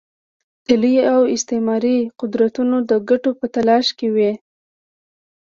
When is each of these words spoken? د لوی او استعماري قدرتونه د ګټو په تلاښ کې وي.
د 0.65 0.67
لوی 0.81 0.97
او 1.13 1.21
استعماري 1.35 1.97
قدرتونه 2.19 2.75
د 2.89 2.91
ګټو 3.09 3.29
په 3.39 3.45
تلاښ 3.53 3.87
کې 3.97 4.07
وي. 4.15 4.31